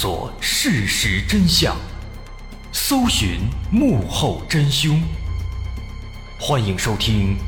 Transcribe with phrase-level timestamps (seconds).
[0.00, 1.76] 索事实真相，
[2.70, 5.02] 搜寻幕后真凶。
[6.38, 7.36] 欢迎收听《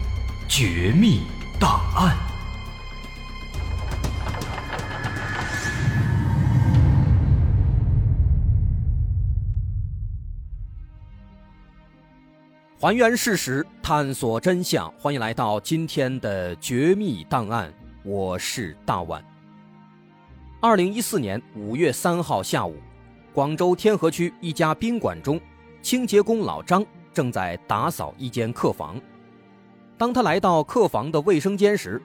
[0.48, 1.20] 绝密
[1.60, 2.16] 档案》，
[12.80, 14.92] 还原事实，探索真相。
[14.98, 17.68] 欢迎来到今天的《绝密档案》，
[18.02, 19.29] 我是大碗。
[20.62, 22.76] 二零一四年五月三号下午，
[23.32, 25.40] 广州天河区一家宾馆中，
[25.80, 29.00] 清洁工老张正在打扫一间客房。
[29.96, 31.98] 当他来到客房的卫生间时，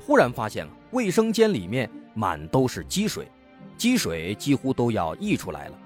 [0.00, 3.30] 忽然发现卫生间里面满都是积水，
[3.76, 5.78] 积水几乎都要溢出来了。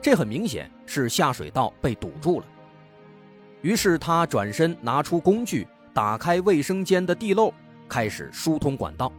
[0.00, 2.46] 这很明显是下水道被堵住了。
[3.62, 7.52] 于是他转身拿出工具，打开卫生间的地漏，
[7.88, 9.10] 开始疏通管道。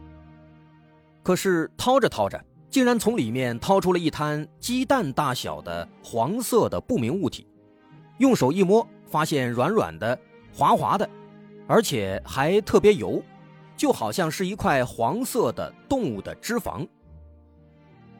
[1.28, 7.46] 可是掏着掏着，竟然从里面掏出了一滩鸡蛋大小的黄色的不明物体。
[8.16, 10.18] 用手一摸，发现软软的、
[10.54, 11.06] 滑滑的，
[11.66, 13.22] 而且还特别油，
[13.76, 16.88] 就好像是一块黄色的动物的脂肪。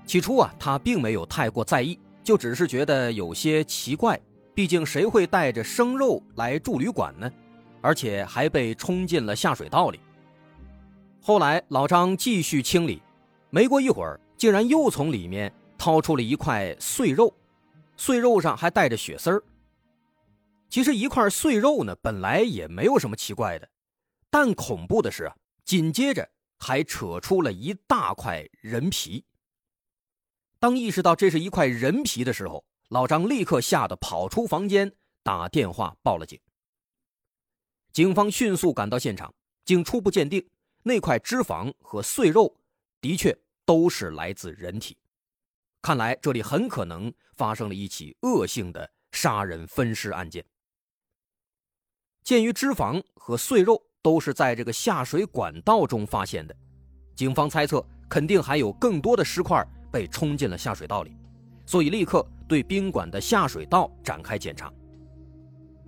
[0.04, 4.20] 起初啊，他并没有太过在意，就只是觉得有些奇怪。
[4.54, 7.32] 毕竟谁会带着生肉来住旅馆呢？
[7.80, 9.98] 而且还被冲进了下水道里。
[11.20, 13.02] 后来老张继续清理，
[13.50, 17.32] 没过一会儿，竟然又从里面掏出了一块碎肉，
[17.96, 19.42] 碎肉上还带着血丝儿。
[20.70, 23.68] 其实一块碎肉呢，本来也没有什么奇怪的，
[24.30, 25.30] 但恐怖的是，
[25.64, 29.24] 紧接着还扯出了一大块人皮。
[30.58, 34.92] 当意识到这是一块人皮的时候，老张立刻吓得跑出房间，
[35.22, 36.38] 打电话报了警。
[37.92, 39.34] 警方迅速赶到现场，
[39.64, 40.46] 经初步鉴定。
[40.82, 42.56] 那块脂肪和碎肉
[43.00, 44.96] 的确都是来自人体，
[45.82, 50.44] 看来这里很可能发生了一起恶性的杀人分尸案件。
[52.24, 56.56] 鉴于脂肪和碎肉都是在这个下水管道中发现的，
[57.14, 61.16] 警方猜测肯定还有更多的尸块被冲进了下水道里，
[61.66, 64.72] 所以立刻对宾馆的下水道展开检查，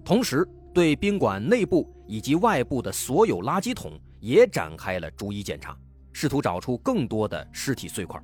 [0.05, 3.99] 同时对宾馆内部以及外部的所有垃圾桶。
[4.21, 5.77] 也展开了逐一检查，
[6.13, 8.23] 试图找出更多的尸体碎块。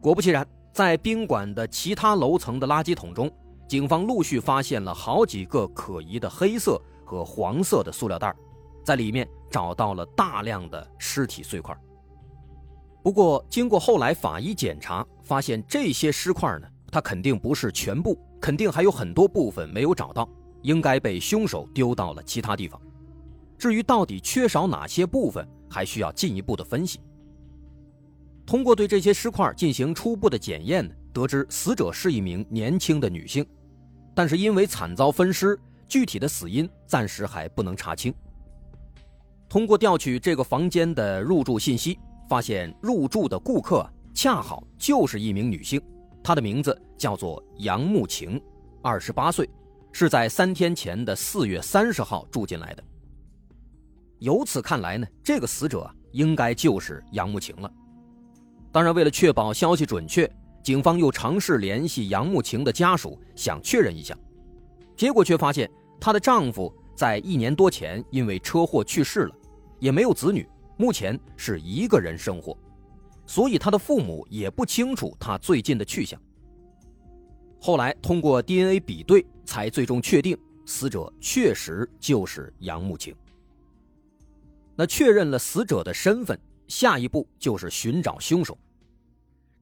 [0.00, 3.30] 果不其然，在宾馆的其他楼层的垃圾桶中，
[3.68, 8.34] 警方陆续发现了好几个可疑的黑色和黄色的塑料袋，
[8.84, 11.76] 在里面找到了大量的尸体碎块。
[13.02, 20.28] 不过，经过后来法医检查，发现这些尸块呢，它肯定不是全部，肯定还有很多部分没有找到，
[20.62, 22.80] 应该被凶手丢到了其他地方。
[23.58, 27.00] 至于到底缺少哪些部分，还需要进一步的分析。
[28.44, 33.44] 通过对这些尸块进行初步的检验，得知死者是一名年轻的女性，
[34.14, 35.58] 但是因为惨遭分尸，
[35.88, 38.14] 具体的死因暂时还不能查清。
[39.48, 45.80] 通过调取这个房间的入住信息，发现入住的顾客恰好就是一名女性，
[46.22, 48.40] 她的名字叫做杨慕晴，
[48.82, 49.48] 二十八岁，
[49.92, 52.84] 是在三天前的四月三十号住进来的。
[54.18, 57.70] 由此看来呢，这个死者应该就是杨慕晴了。
[58.72, 60.30] 当然，为了确保消息准确，
[60.62, 64.16] 警方又尝试联系杨慕晴的家属，想确认一下。
[64.96, 69.34] 结果却发现她的丈夫在一年多前因为车祸去世了，
[69.78, 72.56] 也没有子女，目前是一个人生活，
[73.26, 76.20] 所以她的父母也不清楚她最近的去向。
[77.60, 83.14] 后来通过 DNA 比对，才最终确定死者确实就是杨慕晴。
[84.76, 86.38] 那确认了死者的身份，
[86.68, 88.58] 下一步就是寻找凶手。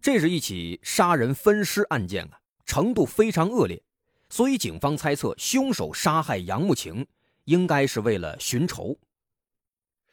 [0.01, 3.83] 这是一起杀人分尸案件啊，程度非常恶劣，
[4.29, 7.07] 所以警方猜测凶手杀害杨慕晴
[7.45, 8.99] 应该是为了寻仇。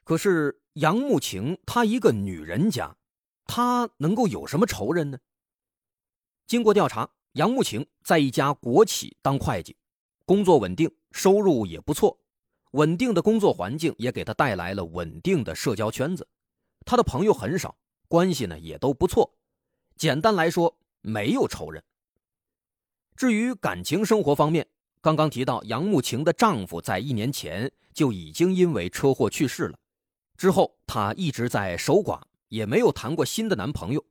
[0.04, 2.96] 可是杨慕晴她一个女人家，
[3.46, 5.18] 她能够有什么仇人呢？
[6.48, 9.76] 经过调查，杨慕晴在一家国企当会计，
[10.26, 12.20] 工作稳定，收入也不错。
[12.72, 16.28] 稳定的工作环境也给他带来了稳定的社交圈子，
[16.86, 17.78] 他的朋友很少，
[18.08, 19.36] 关系呢也都不错。
[19.98, 21.84] 简单来说，没有仇人。
[23.16, 24.68] 至于感情生活方面，
[25.02, 29.78] 刚刚提到杨慕晴的丈夫在一年前就已经因为车祸去世了，
[30.38, 34.06] 之后她一直在守寡，也没有谈过新的男朋友。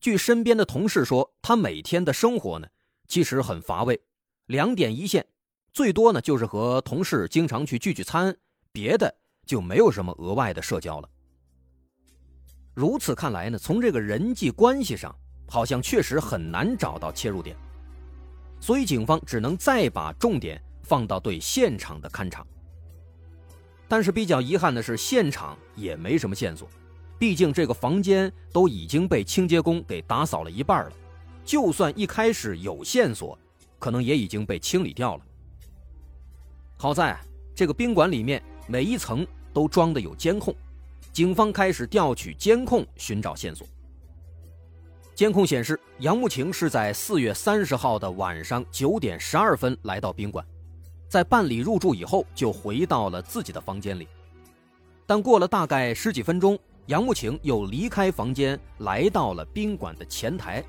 [0.00, 2.68] 据身边的同事说，她每天的生活呢
[3.08, 4.02] 其实很乏味，
[4.44, 5.26] 两点一线。
[5.76, 8.34] 最多呢，就是和同事经常去聚聚餐，
[8.72, 9.14] 别的
[9.44, 11.10] 就没有什么额外的社交了。
[12.72, 15.14] 如此看来呢，从这个人际关系上，
[15.46, 17.54] 好像确实很难找到切入点，
[18.58, 22.42] 所以警方只能再把重点放到对现场的勘查。
[23.86, 26.66] 但是比较遗憾的是，现场也没什么线索，
[27.18, 30.92] 毕竟这个房间都已经被清洁工给打扫了一半了，
[31.44, 33.38] 就算一开始有线索，
[33.78, 35.25] 可能也已经被清理掉了。
[36.78, 37.18] 好在
[37.54, 40.54] 这个宾馆里面每一层都装的有监控，
[41.10, 43.66] 警方开始调取监控寻找线索。
[45.14, 50.44] 监控显示，杨慕晴是在四月三十号的晚上九点十二分来到宾馆。
[51.08, 54.06] 在办理入住以后，就回到了自己的房间里。
[55.06, 60.62] 但过了大概十几分钟，杨慕晴又离开房间，来到了宾馆的前台，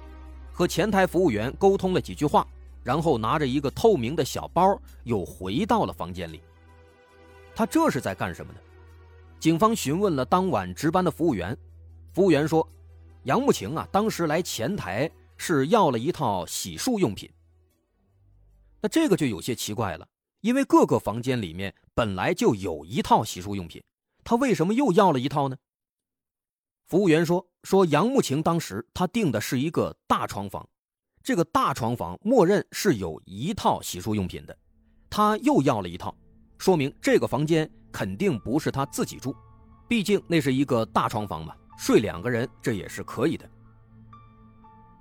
[0.54, 2.48] 和前台服务员沟通了几句话，
[2.88, 6.42] 然后拿着一个透明的小包，又回到了房间里。
[7.54, 8.60] 他这是在干什么呢？
[9.42, 11.54] 警方询问了当晚值班的服务员，
[12.14, 12.66] 服务员说，
[13.24, 17.30] 杨慕晴啊，当时来前台是要了一套洗漱用品。
[18.80, 20.08] 那这个就有些奇怪了。
[20.40, 23.84] 因为各个房间里面本来就有一套洗漱用品，
[24.24, 25.58] 他为什么又要了一套呢？
[26.86, 30.70] 服务员说：“说杨慕晴当时他订的是一个大床房，
[31.28, 34.58] 这个大床房默认是有一套洗漱用品的，
[35.10, 36.16] 他又要了一套，
[36.58, 39.36] 说明这个房间肯定不是他自己住，
[39.90, 43.46] 毕竟那是一个大床房嘛，睡两个人这也是可以的。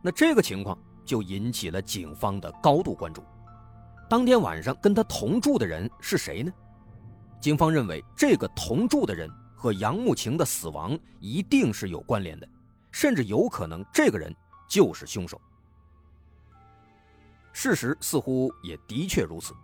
[0.03, 3.23] 那这个情况就引起了警方的高度关注。”
[4.11, 6.53] 当天晚上跟他同住的人是谁呢？
[7.41, 12.49] 警方认为这个同住的人和杨慕晴的死亡一定是有关联的，
[12.91, 14.35] 甚至有可能这个人
[14.69, 15.41] 就是凶手。
[17.59, 19.55] 事实似乎也的确如此，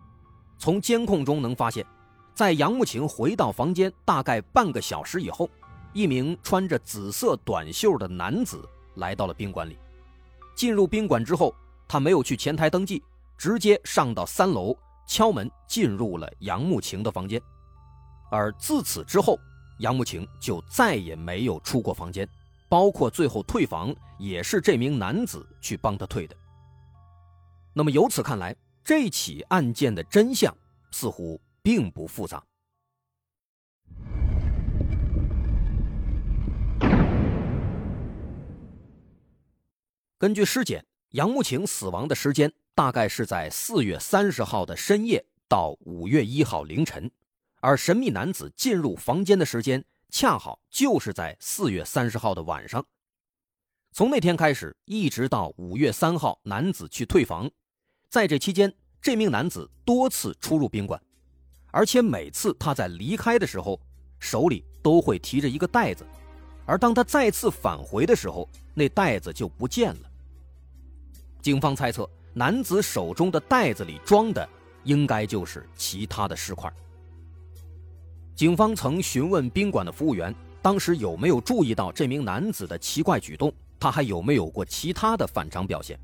[0.57, 1.87] 从监控中能发现，
[2.35, 5.47] 在杨慕晴回到房间大概半个小时以后，
[5.93, 9.77] 一名穿着紫色短袖的男子来到了宾馆里。
[10.57, 11.55] 进入宾馆之后，
[11.87, 13.03] 他没有去前台登记。
[13.37, 14.75] 直接上到三楼
[15.07, 17.43] 敲门进入了杨慕晴的房间，
[18.31, 19.39] 而自此之后，
[19.81, 22.27] 杨慕晴就再也没有出过房间，
[22.71, 26.35] 包括最后退房也是这名男子去帮他退的。
[27.75, 30.57] 那么由此看来，这起案件的真相
[30.91, 32.45] 似乎并不复杂。
[40.19, 42.53] 根据尸检，杨慕晴死亡的时间。
[42.75, 47.11] 大概是在四月三十号的深夜到五月一号凌晨，
[47.61, 52.83] 而神秘男子进入房间的时间恰好就是在四月三十号的晚上。
[53.93, 57.51] 从那天开始，一直到五月三号，男子去退房，
[58.13, 58.71] 在这期间，
[59.01, 61.01] 这名男子多次出入宾馆，
[61.71, 63.81] 而且每次他在离开的时候，
[64.19, 66.05] 手里都会提着一个袋子，
[66.67, 70.11] 而当他再次返回的时候，那袋子就不见了。
[71.41, 72.07] 警方猜测。
[72.35, 74.47] 男子手中的袋子里装的，
[74.85, 76.71] 应该就是其他的尸块。
[78.35, 85.99] 警方曾询问宾馆的服务员，当时有没有注意到这名男子的奇怪举动，他还有没有过其他的反常表现。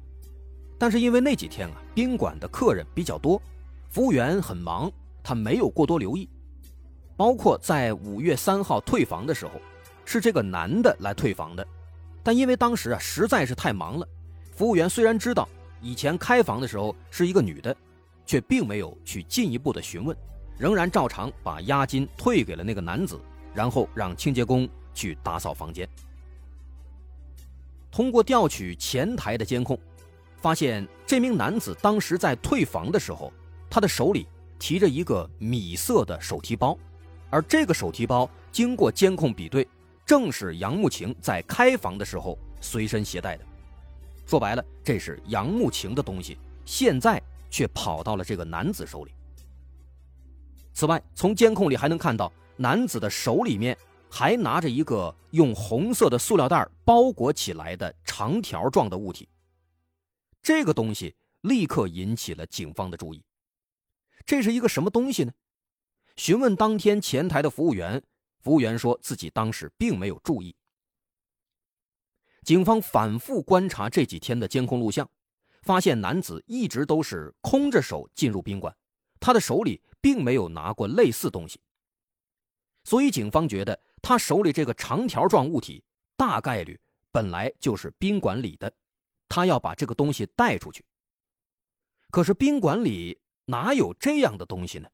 [0.78, 3.42] 但是因为那几天啊，宾馆的客人比较多，
[3.90, 4.90] 服务员很忙，
[5.23, 6.28] 他没有过多留意。
[7.16, 9.61] 包括在五月三号退房的时候，
[10.04, 11.66] 是这个男的来退房的，
[12.23, 14.06] 但因为当时啊实在是太忙了，
[14.54, 15.49] 服务员虽然知道。
[15.80, 17.76] 以前开房的时候是一个女的，
[18.26, 20.16] 却并没有去进一步的询问，
[20.58, 23.20] 仍然照常把押金退给了那个男子，
[23.54, 25.88] 然后让清洁工去打扫房间。
[27.92, 29.78] 通过调取前台的监控，
[30.40, 33.33] 发现这名男子当时在退房的时候，
[33.68, 34.26] 他的手里
[34.59, 36.78] 提着一个米色的手提包，
[37.30, 39.66] 而这个手提包经过监控比对，
[40.07, 43.45] 正是杨慕晴在开房的时候随身携带的。
[44.26, 49.12] 说白了，这是杨慕晴的东西，现在却跑到了这个男子手里。
[50.73, 53.76] 此外，从监控里还能看到，男子的手里面
[54.09, 59.28] 还拿着一个用红色的塑料袋包裹起来的长条状的物体。
[60.49, 63.23] 这个东西立刻引起了警方的注意。
[64.25, 65.33] 这是一个什么东西呢？
[66.17, 68.02] 询问当天前台的服务员，
[68.40, 70.57] 服务员说自己当时并没有注意。
[72.45, 75.07] 警方反复观察这几天的监控录像，
[75.61, 78.75] 发现男子一直都是空着手进入宾馆，
[79.21, 81.61] 他的手里并没有拿过类似东西。
[82.85, 85.85] 所以警方觉得他手里这个长条状物体
[86.17, 86.81] 大概率
[87.12, 88.73] 本来就是宾馆里的，
[89.38, 90.85] 他要把这个东西带出去。
[92.11, 94.88] 可是宾馆里哪有这样的东西呢？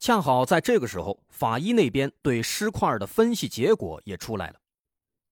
[0.00, 4.60] 恰好在这个时候，法医那边对尸块的分析结果也出来了。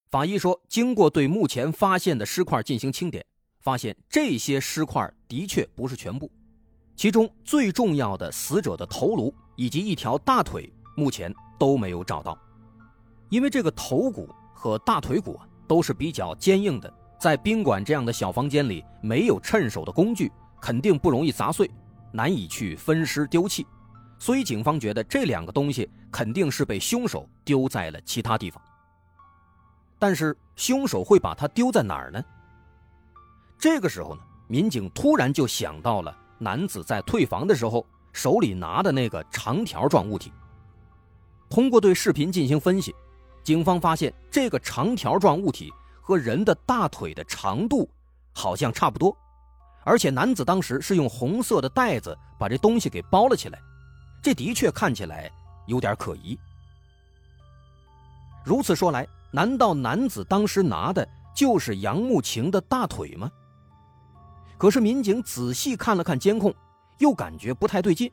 [0.08, 3.26] 法医说，经过对目前发现的尸块进行清点，
[3.58, 6.30] 发现这些尸块的确不是全部，
[6.94, 12.38] 其中最重要的死者的头颅以及一条大腿目前都没有找到，
[13.28, 21.70] 因为这个头骨和大腿骨啊都是比较坚硬的，在宾馆这样的小房间里没有趁手的工具，肯定不容易砸碎，
[22.10, 23.66] 难以去分尸丢弃。
[24.18, 28.60] 所以，警方觉得这两个东西肯定是被凶手丢在了其他地方。
[29.98, 32.24] 但是，凶手会把它丢在哪儿呢？
[33.58, 40.32] 这个时候呢，民警突然就想到了男子在退房的时候手里拿的那个长条状物体。
[41.50, 42.94] 通过对视频进行分析，
[43.42, 45.70] 警方发现这个长条状物体
[46.00, 47.88] 和人的大腿的长度
[48.32, 49.16] 好像差不多，
[49.84, 53.58] 而且男子当时是用红色的袋子把这东西给包了起来。
[54.22, 55.30] 这的确看起来
[55.66, 56.38] 有点可疑。
[58.44, 63.30] 如此说来，难道男子当时拿的就是杨慕晴的大腿吗？
[64.58, 66.54] 可是民警仔细看了看监控，
[66.98, 68.10] 又感觉不太对劲。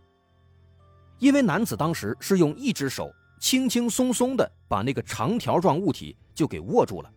[1.19, 7.11] 因为男子当时是用一只手轻轻松松的把那个长条状物体就给握住了。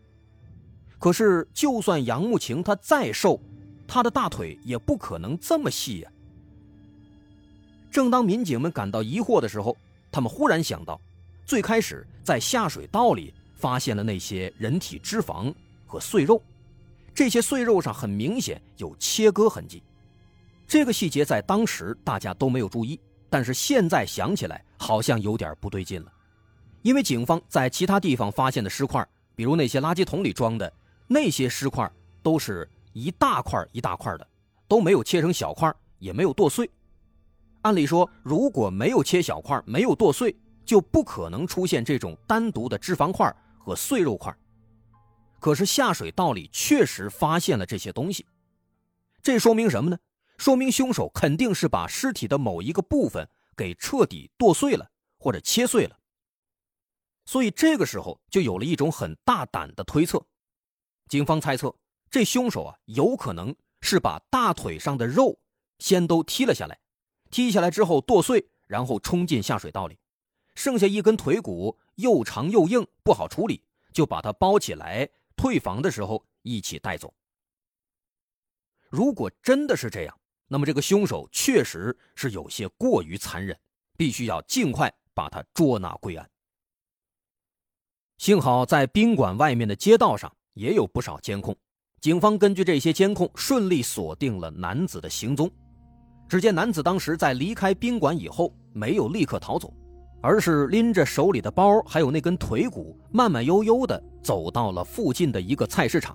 [1.00, 3.40] 可是，就算杨慕晴她再瘦，
[3.88, 6.12] 她的大腿也不可能这么细呀。
[7.90, 9.76] 正当民警们感到疑惑的时候，
[10.12, 11.00] 他们忽然想到，
[11.46, 15.52] 最开始在下水道里发现了那些人体脂肪
[15.86, 16.40] 和碎肉，
[17.14, 19.82] 这些碎肉上很明显有切割痕迹。
[20.68, 26.12] 这个细节在当时大家都没有注意，但是现在想起来好像有点不对劲了，
[26.82, 29.04] 因为警方在其他地方发现的尸块，
[29.34, 30.72] 比如那些垃圾桶里装的
[31.12, 31.90] 那些尸块，
[32.22, 34.24] 都是一大块一大块的，
[34.68, 36.70] 都没有切成小块，也没有剁碎。
[37.62, 40.32] 按理说，如果没有切小块，没有剁碎，
[40.64, 44.32] 就不可能出现这种单独的脂肪块和碎肉块。
[45.40, 48.24] 可是下水道里确实发现了这些东西，
[49.20, 49.98] 这说明什么呢？
[50.38, 54.88] 说明凶手肯定是把尸体的某一个部分给彻底剁碎了
[55.18, 55.96] 或者切碎了。
[57.26, 60.24] 所以这个时候就有了一种很大胆的推测，
[61.10, 61.74] 警方猜测
[62.08, 65.40] 这凶手啊有可能是把大腿上的肉
[65.80, 66.78] 先都剔了下来。
[67.32, 69.98] 踢下来之后剁碎，然后冲进下水道里，
[70.54, 77.12] 剩下一根腿骨又长又硬，不好处理，就把它包起来，退房的时候一起带走。
[78.88, 83.58] 如果真的是这样，那么这个凶手确实是有些过于残忍，
[83.96, 86.30] 必须要尽快把他捉拿归案。
[88.18, 91.56] 幸好在宾馆外面的街道上也有不少监控，
[92.02, 95.50] 警方根据这些监控顺利锁定了男子的行踪。
[96.28, 99.72] 只见男子当时在离开宾馆以后，没有立刻逃走，
[100.20, 106.14] 而是拎着手里的包，还有那根腿骨，慢慢悠悠地走到了附近的一个菜市场。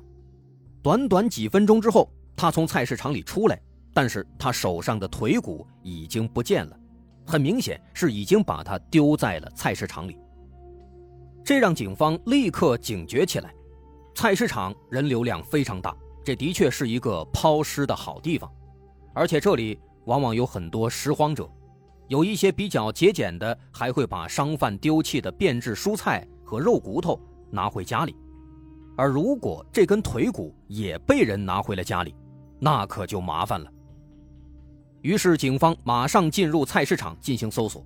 [0.83, 3.59] 短短几分钟之后，他从菜市场里出来，
[3.95, 6.79] 但是他手上的腿骨已经不见了，
[7.25, 10.15] 很明显是已经把他丢在了菜市场里。
[11.43, 13.51] 这让警方立刻警觉起来。
[14.15, 18.51] 菜市场人流量非常大，这的确是一个抛尸的好地方，
[19.13, 19.79] 而且这里。
[20.05, 21.49] 往往有很多拾荒者，
[22.09, 27.19] 有一些比较节俭的，还会把商贩丢弃的变质蔬菜和肉骨头
[27.49, 28.15] 拿回家里。
[28.95, 32.13] 而如果这根腿骨也被人拿回了家里，
[32.59, 33.67] 那可就麻烦了。
[35.01, 37.83] 于是，警方马上进入菜市场进行搜索，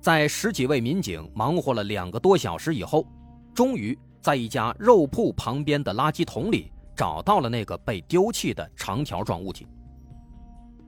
[0.00, 3.04] 在十几位民警忙活了两个多小时以后，
[3.52, 9.66] 终于在一家肉铺旁边的垃圾桶里找到了那个被丢弃的长条状物体。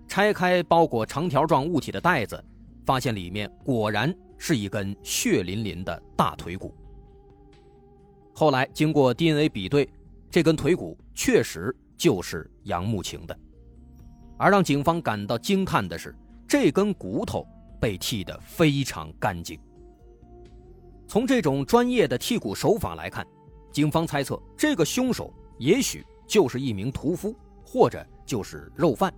[0.06, 2.42] 拆开包裹长条状物体的袋子，
[2.84, 6.74] 发现里面果然是一根血淋淋的大腿骨。
[8.34, 9.88] 后来经过 DNA 比对，
[10.30, 13.38] 这根腿骨确实就是杨慕晴的。
[14.36, 16.14] 而让警方感到惊叹的是，
[16.46, 17.46] 这根骨头
[17.80, 19.58] 被剃得非常干净。
[21.12, 23.26] 从这种专业的剔骨手法来看，
[23.70, 29.12] 警方猜测这个凶手也许就是一名屠夫，或者就是肉贩。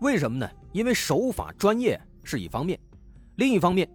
[0.00, 0.50] 为什么呢？
[0.72, 2.76] 因为手法专业是一方面，
[3.36, 3.88] 另一方面，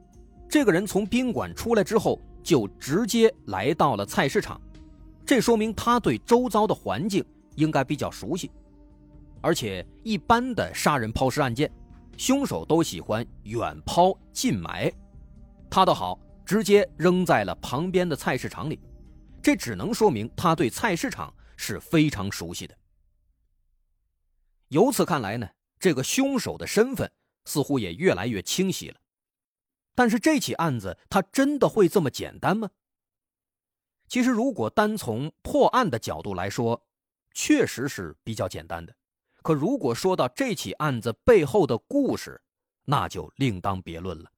[0.48, 4.58] 这个人从宾馆出来之后就直接来到了菜市场，
[5.26, 7.22] 这说明他对周遭的环境
[7.56, 8.50] 应该比较熟悉。
[9.42, 11.70] 而且，一般的杀人抛尸案件，
[12.16, 14.90] 凶手都喜欢远抛近埋，
[15.70, 18.80] 他倒好，直接扔在了旁边的菜市场里，
[19.42, 22.78] 这只能说明他对菜市场是非常熟悉的。
[24.70, 25.50] 由此看来呢？
[25.78, 27.12] 这个凶手的身份
[27.44, 28.98] 似乎也越来越清晰了，
[29.94, 32.70] 但是这起案子他真的会这么简单吗？
[34.08, 36.88] 其实，如果单从破案的角度来说，
[37.34, 38.96] 确实是比较简单的。
[39.44, 42.42] 可如果说到这起案子背后的故事，
[42.86, 44.32] 那就另当别论了。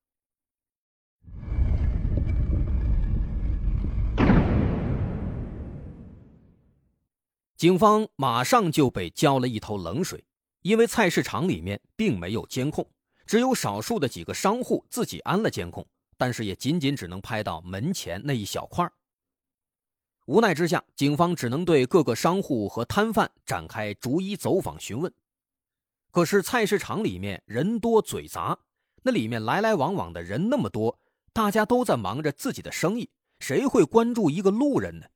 [7.58, 10.24] 警方马上就被浇了一头冷水，
[10.62, 12.88] 因为菜市场里面并没有监控，
[13.26, 15.84] 只有少数的几个商户自己安了监控，
[16.18, 18.88] 但是也仅仅只能拍到门前那一小块
[20.28, 25.12] 无奈之下，警方只能对各个商户和摊贩展开逐一走访询问。
[26.12, 28.56] 可是菜市场里面人多嘴杂，
[29.02, 31.00] 那里面来来往往的人那么多，
[31.34, 33.10] 大家都在忙着自己的生意，
[33.40, 35.08] 谁会关注一个路人呢？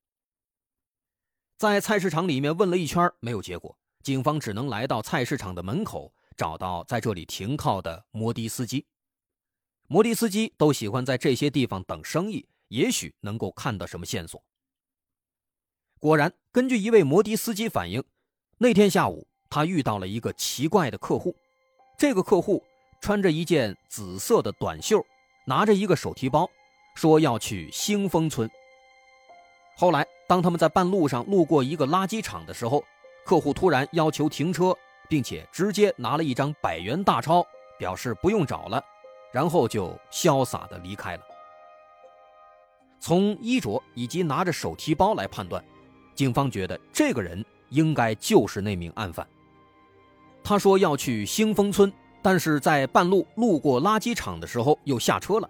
[1.61, 8.83] 在菜市场里面问了一圈没有结果，警方只能来到菜市场的门口，找到在这里停靠的摩的司机。
[9.87, 14.43] 摩的司机都喜欢在这些地方等生意，也许能够看到什么线索。
[15.99, 18.03] 果然，根据一位摩的司机反映，
[18.57, 21.35] 那天下午他遇到了一个奇怪的客户。
[21.95, 22.63] 这个客户
[23.01, 25.05] 穿着一件紫色的短袖，
[25.45, 26.49] 拿着一个手提包，
[26.95, 28.49] 说要去兴丰村。
[29.75, 30.05] 后来。
[30.27, 32.81] 当他们在半路上路过一个垃圾场的时候，
[33.25, 34.73] 客户突然要求停车，
[35.09, 37.45] 并且直接拿了一张百元大钞，
[37.77, 38.81] 表示不用找了，
[39.33, 41.23] 然后就潇洒的离开了。
[43.01, 45.61] 从衣着以及拿着手提包来判断，
[46.15, 49.27] 警方觉得这个人应该就是那名案犯。
[50.41, 55.49] 他说要去兴丰村，但是在半路路过垃圾场的时候又下车了。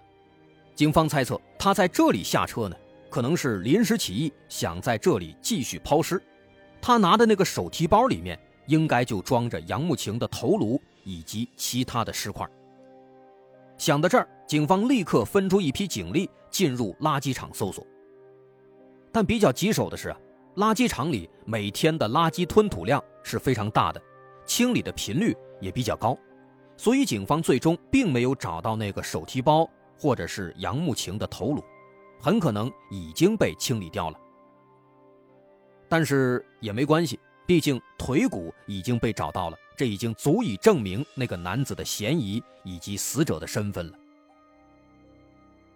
[0.74, 2.76] 警方猜测他在这里下车呢。
[3.12, 6.20] 可能是临时起意，想在这里继续抛尸。
[6.82, 12.50] 他拿的那个手提包里面，应该就装着杨慕晴的头颅以及其他的尸块。
[13.78, 17.86] 想到这儿，警方立刻分出一批警力进入垃圾场搜索。
[19.12, 20.16] 但比较棘手的是，
[20.56, 24.02] 垃圾场里每天的垃圾吞吐量是非常大的，
[24.46, 26.18] 清理的频率也比较高，
[26.78, 29.70] 所以警方最终并没有找到那个手提包
[30.00, 31.62] 或者是杨慕晴的头颅。
[32.22, 34.20] 很可能已经被清理掉了，
[35.90, 43.98] 但是也没关系，毕竟腿骨已经被找到了，这已经足以证明那个男子的嫌疑以及死者的身份了。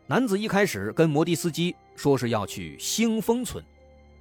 [0.05, 3.65] 男子一开始跟摩的司机说是要去兴丰村，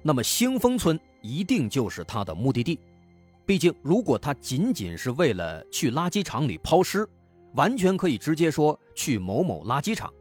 [0.01, 2.79] 那么兴丰村一定就是他的目的地，
[3.45, 7.07] 毕竟如果他仅仅是为了去垃圾场里抛尸，
[7.53, 10.11] 完全可以直接说去某某垃圾场。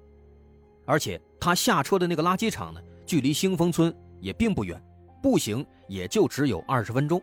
[0.86, 4.82] 而且他下车的那个垃圾场呢，距离兴丰村也并不远，
[5.22, 7.22] 步行也就只有二十分钟。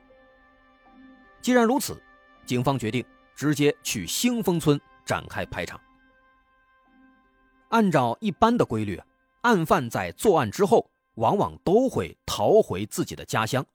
[1.41, 1.99] 既然如此，
[2.45, 3.03] 警方决定
[3.35, 5.81] 直接去兴丰村展开排查。
[7.69, 9.01] 按照一般的规律，
[9.41, 13.65] 案犯在作案之后，往往都会逃回自己的家乡，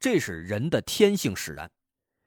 [0.00, 1.70] 这是人的天性使然，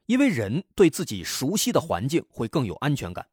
[0.06, 3.28] 因为人对自己熟悉的环境会更有安全感，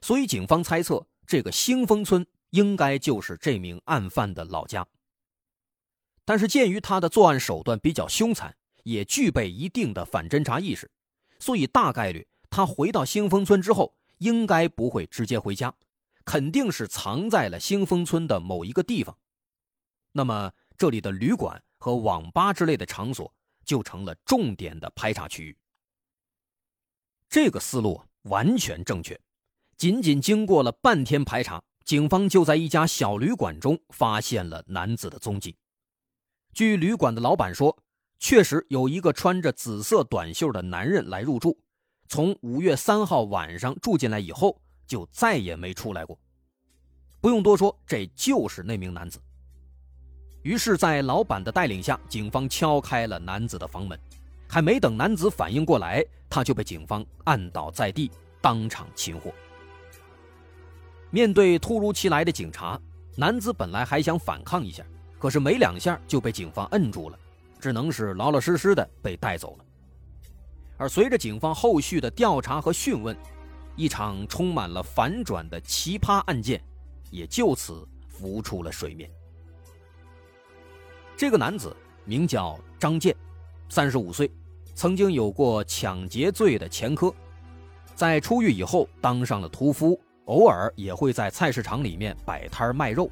[0.00, 2.24] 所以警方猜测这个兴丰村。
[2.50, 4.86] 应该就是这名案犯的老家。
[6.24, 10.90] 但是鉴于他的作案手段比较凶残，也具备一定的反侦查意识，
[11.38, 15.74] 所以大概率他回到兴丰村之后，应该不会直接回家，
[16.24, 19.16] 肯定是藏在了兴丰村的某一个地方。
[20.12, 23.32] 那么这里的旅馆和网吧之类的场所
[23.64, 25.56] 就成了重点的排查区域。
[27.28, 29.20] 这个思路完全正确。
[29.76, 31.62] 仅仅经过了半天排查。
[31.84, 35.56] 警方就在一家小旅馆中发现了男子的踪迹。
[36.52, 37.76] 据旅馆的老板说，
[38.18, 41.58] 确实有一个穿着紫色短袖的男人来入住，
[42.08, 46.18] 从五月三号晚上住进来以后，就再也没出来过。
[47.20, 49.20] 不用多说，这就是那名男子。
[50.42, 53.98] 于是，在老板的带领下，警方敲开了男子的房门，
[54.48, 59.32] 还没等男子反应过来，他就被警方按倒在地，当场擒获。
[61.10, 62.80] 面对突如其来的警察，
[63.16, 64.84] 男子本来还想反抗一下，
[65.18, 67.18] 可是没两下就被警方摁住了，
[67.58, 69.64] 只能是老老实实的被带走了。
[70.76, 73.16] 而随着警方后续的调查和讯问，
[73.76, 76.62] 一场充满了反转的奇葩案件
[77.10, 79.10] 也就此浮出了水面。
[81.16, 83.14] 这个男子名叫张建，
[83.68, 84.30] 三十五岁，
[84.74, 87.12] 曾经有过抢劫罪的前科，
[87.94, 90.00] 在出狱以后当上了屠夫。
[90.30, 93.10] 偶尔也会在菜市场里面摆摊卖肉，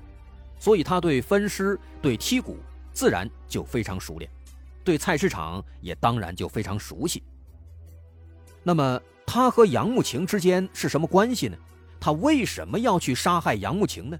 [0.61, 2.57] 所以他对分尸、对剔骨
[2.93, 4.31] 自然就非常熟练，
[4.85, 7.25] 对菜市场也当然就非常熟悉。
[8.63, 11.57] 那么他和杨慕晴之间是什么关系呢？
[11.99, 14.19] 他为什么要去杀害杨慕晴呢？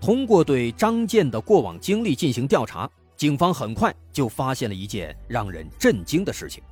[0.00, 6.62] 通过对张建的过往经历进行调查，警方很快就发现了一件让人震惊的事情。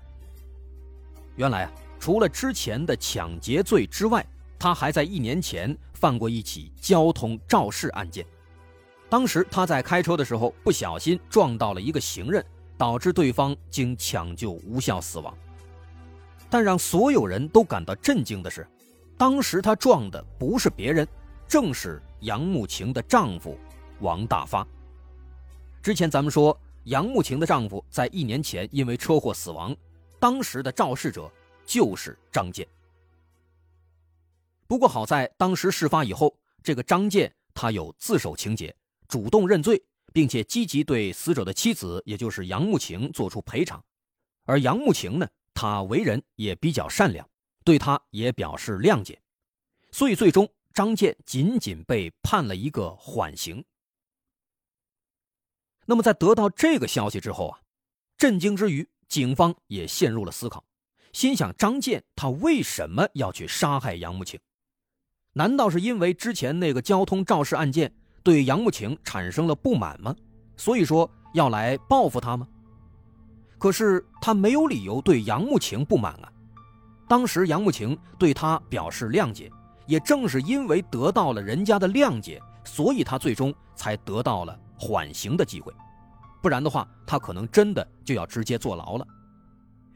[1.36, 4.24] 原来啊，除了之前的抢劫罪之外，
[4.58, 8.26] 他还在一年前犯过一起交通肇事案件。
[9.08, 12.44] 当时他在开车的时候不小心撞到了一个行人，
[12.76, 15.36] 导致对方经抢救无效死亡。
[16.50, 18.66] 但让所有人都感到震惊的是，
[19.16, 21.06] 当时他撞的不是别人，
[21.46, 23.58] 正是杨慕晴的丈夫
[24.00, 24.66] 王大发。
[25.82, 29.74] 之前咱们说杨慕晴的丈夫在一年前因为车祸死亡，
[30.18, 31.30] 当时的肇事者
[31.64, 32.66] 就是张建。
[34.68, 38.76] 不过好在当时事发以后，这个张建他有自首情节，
[39.08, 43.82] 主动认罪，并且积极对死者的妻子，也就是杨慕晴做出赔偿，
[44.44, 45.26] 而杨慕晴呢？
[45.54, 47.28] 他为人也比较善良，
[47.64, 49.20] 对他也表示谅解，
[49.90, 53.64] 所以最终张建仅仅被判了一个缓刑。
[55.86, 57.58] 那么在得到这个消息之后啊，
[58.18, 60.62] 震惊之余，警方也陷入了思考，
[61.14, 64.38] 心想张建他为什么要去杀害杨慕晴？
[65.32, 70.14] 难道是因为之前那个交通肇事案件对杨慕晴产生了不满吗？
[70.56, 72.46] 所以说要来报复他吗？
[73.58, 76.32] 可是他没有理由对杨慕晴不满啊！
[77.08, 79.50] 当时杨慕晴对他表示谅解，
[79.86, 85.72] 也正是因为得到了人家的谅解，所以他最终才得到了缓刑的机会。
[86.40, 89.06] 不然的话，他可能真的就要直接坐牢了。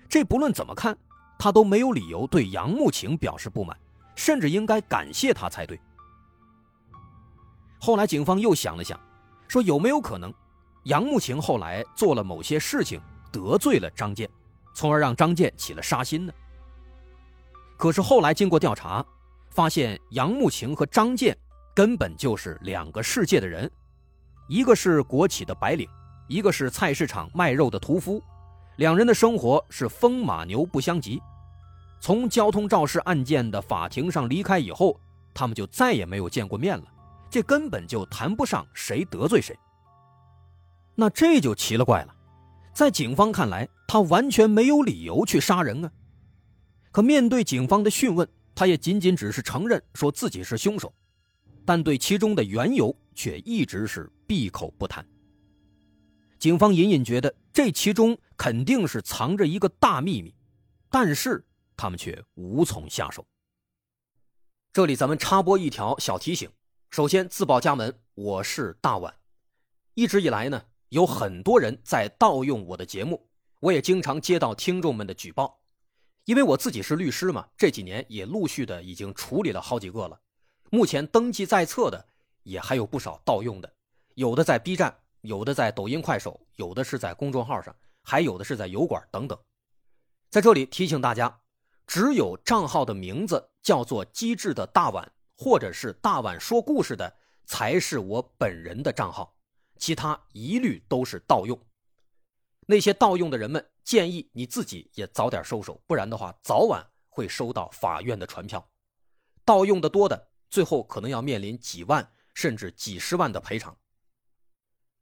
[0.08, 0.96] 这不论怎么看，
[1.38, 3.76] 他都没有理由对杨慕晴表示不满，
[4.14, 5.80] 甚至应该感谢他才对。
[7.80, 8.98] 后来警方又想了想，
[9.48, 10.32] 说有没有可能，
[10.84, 13.00] 杨慕晴后来做了某些事情？
[13.32, 14.28] 得罪了张建，
[14.74, 16.32] 从而让张建起了杀心呢。
[17.78, 19.02] 可是后来经过调查，
[19.48, 21.34] 发现杨慕晴和张建
[21.74, 23.70] 根本就是两个世界的人，
[24.48, 25.88] 一个是国企的白领，
[26.28, 28.22] 一个是菜市场卖肉的屠夫，
[28.76, 31.20] 两人的生活是风马牛不相及。
[32.02, 35.00] 从交通肇事案件的法庭上离开以后，
[35.32, 36.84] 他们就再也没有见过面了，
[37.30, 39.56] 这根本就谈不上谁得罪谁。
[40.96, 42.12] 那这就奇了怪了。
[42.74, 45.92] 在警方看来，他完全没有理由去杀人啊。
[46.90, 50.92] 可面对警方的讯问，他也仅仅只是承认说自己是凶手，
[51.64, 55.06] 但对其中的缘由却一直是闭口不谈。
[56.40, 60.34] 警方隐隐觉得这其中肯定是藏着一个大秘密，
[60.90, 61.44] 但是
[61.76, 63.26] 他们却无从下手。
[64.72, 66.50] 这里咱们插播一条小提醒：
[66.90, 69.14] 首先自报家门，我是大碗，
[69.94, 70.62] 一直以来呢。
[70.88, 73.26] 有很多人在盗用我的节目，
[73.60, 75.62] 我也经常接到听众们的举报。
[76.26, 80.20] 因为我自己是律师嘛，这几年也陆续的已经处理了好几个了。
[80.70, 82.06] 目前登记在册的
[82.42, 83.74] 也还有不少盗用的，
[84.16, 89.38] 有的在 B 站，有的在抖音、快手，有的是在公众号上，还有的是在油管等等。
[90.28, 91.40] 在这里提醒大家，
[91.92, 99.36] 只有账号的名字叫做“机智的大碗”或者是“大碗说故事”的，才是我本人的账号。
[99.76, 101.66] 其他一律都是盗用，
[102.66, 108.66] 那些盗用的人们建议你自己也早点收手，不然的话早晚会收到法院的传票。
[109.44, 113.76] 盗用的多的，最后可能要面临几万甚至几十万的赔偿。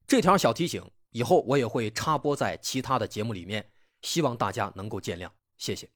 [0.08, 3.70] 这条小提醒以后我也会插播在其他的节目里面，
[4.02, 5.88] 希望大家能够见谅，谢谢。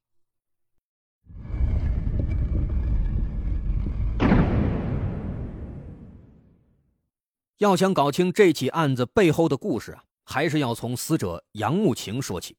[7.58, 12.56] 要想搞清这起案子背后的故事啊，还是要从死者杨慕晴说起。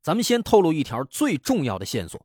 [0.00, 2.24] 咱们先透露一条最重要的线索：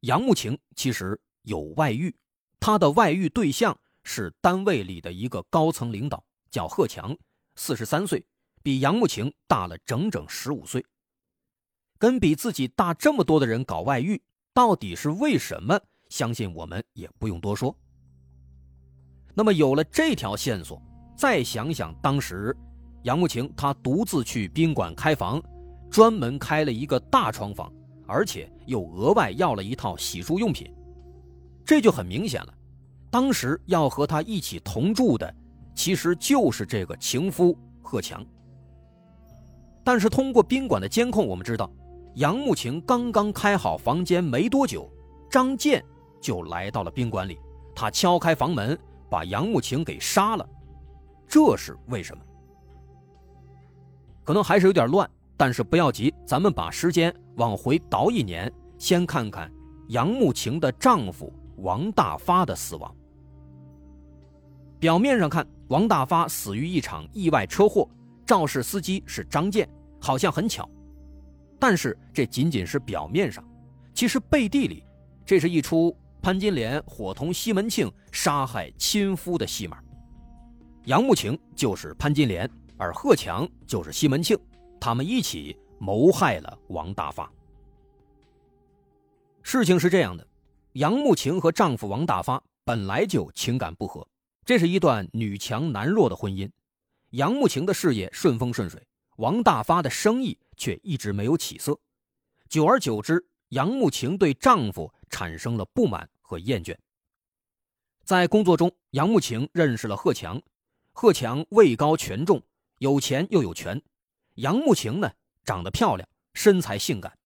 [0.00, 2.14] 杨慕晴其实有外遇，
[2.60, 7.16] 她的外遇对象是单位里的一个高层领导，叫贺强，
[7.56, 8.24] 四十三岁，
[8.62, 10.86] 比杨慕晴大了整整十五岁。
[11.98, 14.22] 跟比自己大这么多的人搞外遇，
[14.58, 15.78] 到底是为什么？
[16.08, 17.72] 相信我们也不用多说。
[19.32, 20.82] 那么有了这条线索。
[21.16, 22.56] 再想想当时，
[23.04, 25.40] 杨慕晴她独自去宾馆开房，
[25.88, 27.72] 专门开了一个大床房，
[28.04, 30.68] 而且又额外要了一套洗漱用品，
[31.64, 32.52] 这就很明显了。
[33.12, 35.32] 当时要和她一起同住的，
[35.72, 38.26] 其实就是这个情夫贺强。
[39.84, 41.70] 但是通过宾馆的监控，我们知道，
[42.18, 44.90] 杨慕晴刚刚开好房间没多久，
[45.30, 45.84] 张健
[46.20, 47.38] 就来到了宾馆里，
[47.76, 48.76] 他敲开房门，
[49.08, 50.44] 把杨慕晴给杀了。
[51.28, 52.24] 这是为什么？
[54.24, 59.48] 可能还是有点乱，但是不要急，咱们把时间往回倒一年，先看看
[59.90, 62.92] 杨慕晴的丈夫王大发的死亡。
[64.80, 67.88] 表面上看，王大发死于一场意外车祸，
[68.26, 69.68] 肇事司机是张健，
[70.00, 70.68] 好像很巧。
[71.58, 73.44] 但是这仅仅是表面上，
[73.94, 74.84] 其实背地里，
[75.26, 79.78] 这是一出潘金莲伙同西门庆杀害亲夫的戏码。
[80.84, 84.38] 杨慕晴就是潘金莲，而贺强就是西门庆，
[84.80, 87.30] 他们一起谋害了王大发。
[89.42, 90.26] 事情是这样的，
[90.74, 94.06] 杨慕晴和丈夫王大发本来就情感不和，
[94.44, 96.48] 这是一段女强男弱的婚姻。
[97.10, 98.82] 杨慕晴的事业顺风顺水，
[99.16, 101.80] 王大发的生意却一直没有起色。
[102.50, 106.76] 久而久之，杨慕晴对丈夫产生了不满和厌倦。
[108.04, 110.42] 在工作中，杨慕晴认识了贺强。
[110.92, 112.42] 贺强位高权重，
[112.78, 113.80] 有钱又有权。
[114.34, 115.10] 杨慕晴呢，
[115.44, 117.16] 长得漂亮，身材性感。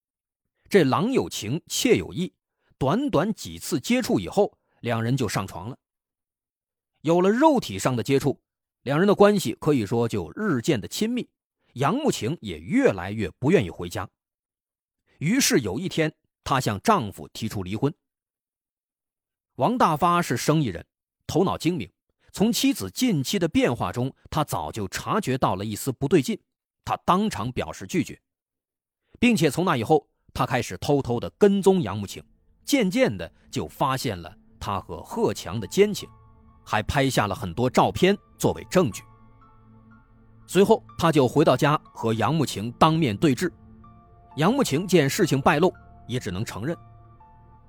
[0.68, 2.32] 这郎有情，妾有意，
[2.78, 5.78] 短短几次接触以后，两人就上床了。
[7.00, 8.40] 有了肉体上的接触，
[8.82, 11.28] 两人的关系可以说就日渐的亲密。
[11.72, 14.08] 杨慕晴也越来越不愿意回家。
[15.18, 17.94] 于是有一天，她向丈夫提出离婚。
[19.56, 20.86] 王大发是生意人，
[21.26, 21.90] 头脑精明。
[22.34, 26.40] 从妻子近期的变化中，他早就察觉到了一丝不对劲，
[26.82, 28.18] 他当场表示拒绝，
[29.20, 32.24] 并且从那以后，他开始偷偷的跟踪杨慕晴，
[32.64, 36.08] 渐渐的就发现了他和贺强的奸情，
[36.64, 39.02] 还拍下了很多照片作为证据。
[40.52, 43.50] 随后，他就回到家和杨慕晴当面对质，
[44.36, 45.72] 杨慕晴见事情败露，
[46.06, 46.76] 也只能承认。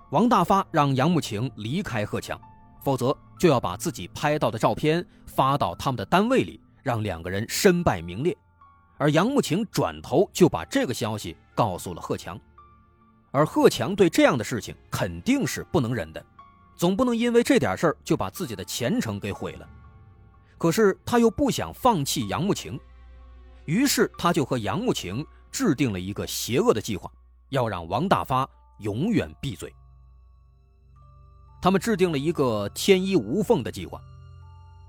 [0.10, 2.38] 王大发让杨慕晴离开贺强。
[2.84, 8.36] 否则就要把自己拍到的照片发到他们的单位里，让两个人身败名裂。
[8.98, 12.38] 而杨慕晴转头就把这个消息告诉了贺强，
[13.32, 16.22] 而贺强对这样的事情肯定是不能忍的，
[16.76, 19.65] 总不能因为这点事儿就把自己的前程给毁了。
[20.63, 22.80] 可是他又不想放弃杨慕晴，
[23.65, 27.12] 于是他就和杨慕晴制定了一个邪恶的计划，
[27.49, 28.49] 要让王大发
[28.80, 29.76] 永远闭嘴。
[31.62, 33.99] 他们制定了一个天衣无缝的计划。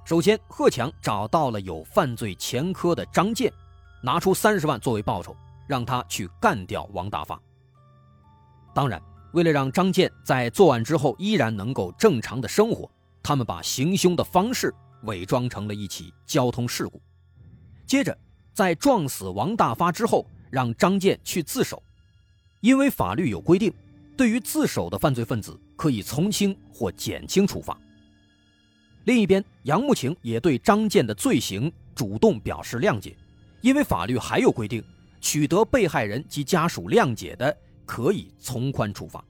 [0.04, 3.52] 首先，贺强找到了有犯罪前科的张健，
[4.00, 7.36] 拿出三十万作为报酬，让他去干掉王大发。
[8.72, 12.88] 当然，为了让张健在作案之后依然能够正常的生活，
[13.24, 14.72] 他们把行凶的方式
[15.04, 17.00] 伪装成了一起交通事故。
[17.86, 18.16] 接着，
[18.52, 21.82] 在撞死王大发之后，让张健去自首，
[22.60, 23.72] 因为法律有规定。
[24.16, 27.76] 对于自首的犯罪分子，可以从轻或减轻处罚。
[29.06, 33.16] 另一边，杨慕晴也对张健的罪行主动表示谅解，
[33.60, 34.82] 因为法律还有规定，
[35.20, 39.22] 取得被害人及家属谅解的，可以从宽处罚。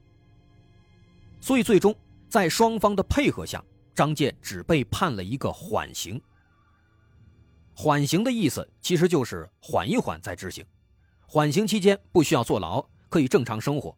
[1.41, 1.93] 所以，最终
[2.29, 3.63] 在双方的配合下，
[3.95, 6.21] 张健只被判了一个缓刑。
[7.73, 10.65] 缓刑的意思其实就是缓一缓再执行，
[11.27, 13.97] 缓刑期间不需要坐牢，可以正常生活。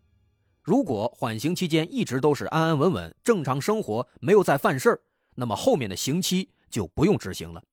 [0.64, 5.02] 如果缓刑期间一直都是安安稳稳、正常生活，没有再犯事儿，
[5.36, 7.64] 那么后面的刑期就不用执行了。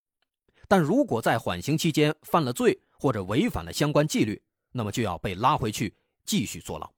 [0.68, 4.40] 但如果在缓刑期间犯了罪或者违反了相关纪律，
[4.72, 6.90] 那么就要被拉回去继续坐牢。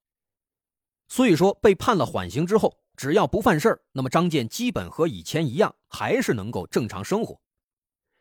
[1.08, 7.40] 所以说，被判了缓刑之后，只要不犯事儿，那么张健基本和以前一样，还是能够正常生活。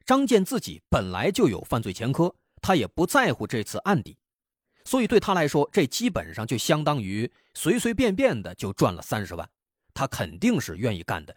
[0.05, 4.17] 张健自己本来就有犯罪前科，他也不在乎这次案底。
[4.83, 9.49] 所以对他来说，这基本上就相当于随随便便的就赚了三十万，
[9.95, 11.35] 他肯定是愿意干的。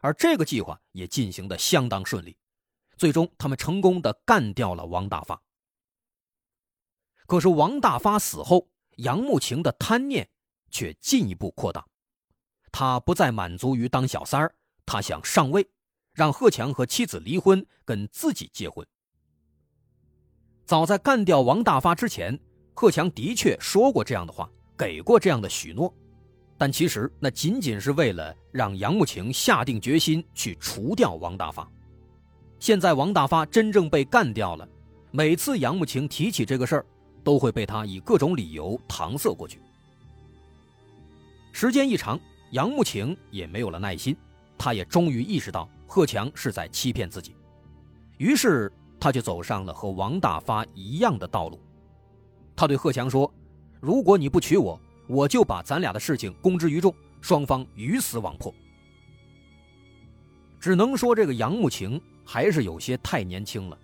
[0.00, 2.36] 而这个计划也进行的相当顺利，
[2.96, 5.40] 最终他们成功的干掉了王大发。
[7.26, 10.28] 可是王大发死后，杨慕晴的贪念
[10.70, 11.84] 却进一步扩大，
[12.72, 14.54] 他不再满足于当小三儿，
[14.86, 15.68] 他想上位，
[16.12, 18.86] 让贺强和妻子离婚，跟自己结婚。
[20.64, 22.38] 早在干掉王大发之前，
[22.74, 25.92] 贺强的确说过这样的话，给过这样的许诺，
[26.56, 31.68] 但其实那仅仅是为了让杨慕晴下定决心去除掉王大发。
[32.58, 34.68] 现在王大发真正被干掉了，
[35.10, 36.86] 每次杨慕晴提起这个事儿，
[37.24, 39.60] 都会被他以各种理由搪塞过去。
[41.52, 42.18] 时间一长，
[42.52, 44.16] 杨慕晴也没有了耐心，
[44.56, 47.34] 他也终于意识到贺强是在欺骗自己，
[48.18, 48.72] 于是。
[49.02, 51.58] 他就走上了和王大发一样的道路。
[52.54, 53.32] 他对贺强说
[53.80, 58.54] ：“如果你不娶我，我就把咱俩的事情公之于众，双方鱼死网破。”
[60.60, 63.78] 只能说这个杨慕晴还是有些太年轻了，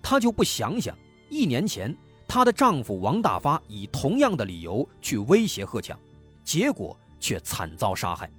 [0.00, 0.96] 她就不想想，
[1.28, 1.92] 一年前
[2.28, 5.98] 她的丈夫王大发以同样的理由去威胁贺强，
[6.44, 8.30] 结果却惨遭杀害。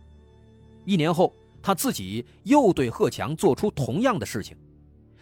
[0.83, 4.57] 一年后，她自己又对贺强做出同样的事情，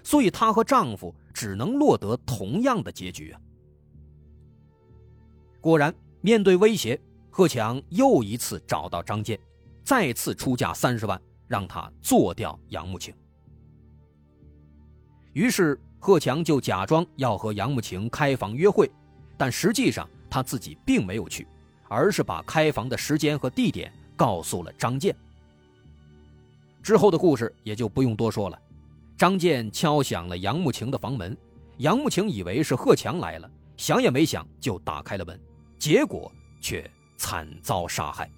[0.04, 3.40] 所以她和丈夫只能落得同样的结局啊。
[5.62, 9.40] 果然，面对威胁，贺强又一次找到张健，
[9.84, 13.14] 再次出价三十万，让他做掉杨慕晴。
[15.34, 18.90] 于是，贺强就假装要和杨慕晴开房约会，
[19.38, 21.48] 但实际上他自己并没有去，
[21.92, 25.14] 而是把开房的时间和地点告诉了张健。
[26.82, 28.58] 之后的故事也就不用多说了。
[29.18, 31.36] 张健敲响了杨慕晴的房门，
[31.80, 35.38] 杨慕晴以为是贺强来了，想也没想就打开了门。
[35.78, 38.32] 结果却惨遭杀害。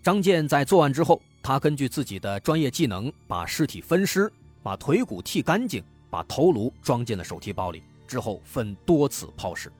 [0.00, 9.72] 张健在作案之后，他根据自己的专业技能，把尸体分尸，把腿骨剃干净，把头颅装进了手提包里，之后分多次抛尸。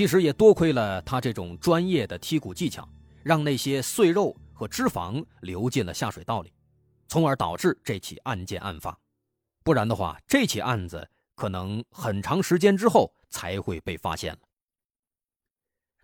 [0.00, 2.88] 其实也多亏了他这种专业的剔骨技巧，
[3.22, 6.50] 让那些碎肉和脂肪流进了下水道里，
[7.06, 8.98] 从而导致这起案件案发。
[9.62, 14.38] 不然的话，这起案子可能很长时间之后才会被发现了。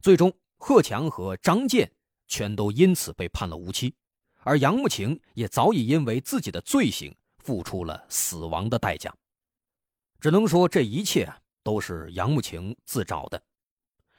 [0.03, 1.91] 最终，贺强和张健
[2.29, 3.95] 全都因此被判了无期，
[4.43, 9.11] 而杨慕晴也早已因为自己的罪行付出了死亡的代价。
[10.21, 11.27] 只能说这一切
[11.63, 13.43] 都是杨慕晴自找的。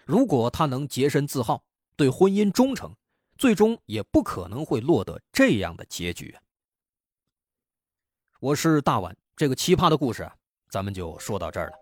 [0.08, 1.62] 如果他能洁身自好，
[1.98, 2.90] 对婚姻忠诚，
[3.38, 6.34] 最终也不可能会落得这样的结局。
[8.40, 10.34] 我是大碗，这个奇葩的故事啊，
[10.72, 11.74] 咱们就说到这儿了。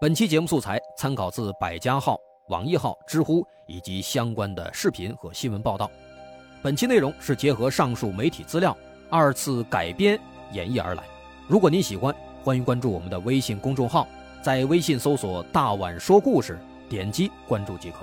[0.00, 2.18] 本期节目素材参考自百家号。
[2.48, 5.90] 网易号、知乎以及相关的视频和新闻报道。
[6.62, 8.76] 本期内容是结合上述媒体资料
[9.10, 10.16] 二次改编
[10.52, 11.02] 演绎而来。
[11.48, 14.06] 如果您喜欢，欢迎关注我们的微信公众号，
[14.44, 16.56] 在微信搜索“大碗说故事”，
[16.88, 17.98] 点击关注即可。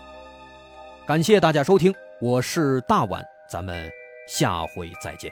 [1.05, 3.91] 感谢大家收听，我是大碗，咱们
[4.27, 5.31] 下回再见。